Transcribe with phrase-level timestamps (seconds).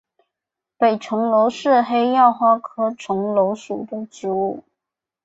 [0.77, 4.63] 北重楼是黑药花科重楼属的植物。